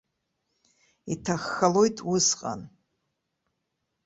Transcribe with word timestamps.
Иҭаххалоит 1.13 1.97
усҟан. 2.13 2.61